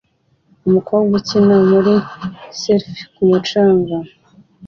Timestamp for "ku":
3.13-3.21